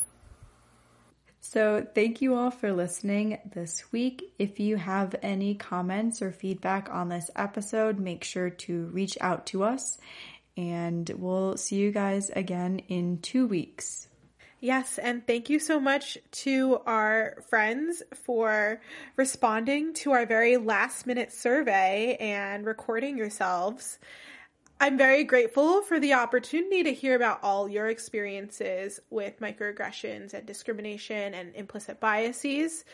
[1.40, 4.32] So, thank you all for listening this week.
[4.38, 9.46] If you have any comments or feedback on this episode, make sure to reach out
[9.46, 9.98] to us,
[10.56, 14.08] and we'll see you guys again in two weeks.
[14.62, 18.80] Yes, and thank you so much to our friends for
[19.16, 23.98] responding to our very last minute survey and recording yourselves.
[24.80, 30.46] I'm very grateful for the opportunity to hear about all your experiences with microaggressions and
[30.46, 32.84] discrimination and implicit biases.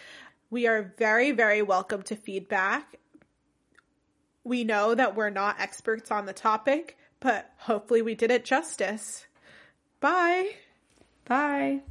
[0.48, 2.96] We are very, very welcome to feedback.
[4.42, 9.26] We know that we're not experts on the topic, but hopefully we did it justice.
[10.00, 10.52] Bye.
[11.28, 11.82] Bye.